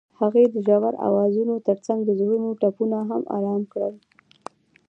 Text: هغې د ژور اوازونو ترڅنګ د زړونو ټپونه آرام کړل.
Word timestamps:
هغې 0.19 0.43
د 0.53 0.55
ژور 0.67 0.93
اوازونو 1.07 1.53
ترڅنګ 1.67 1.99
د 2.05 2.09
زړونو 2.19 2.49
ټپونه 2.61 2.97
آرام 3.37 3.61
کړل. 3.71 3.95